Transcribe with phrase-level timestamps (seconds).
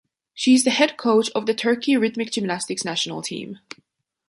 [0.33, 3.59] She is the head coach of the Turkey rhythmic gymnastics national team.